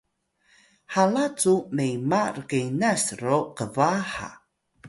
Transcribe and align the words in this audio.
hala 0.93 1.25
cu 1.39 1.53
mema 1.75 2.21
rqenas 2.37 3.03
ro 3.21 3.39
qba 3.57 3.91
ha 4.13 4.29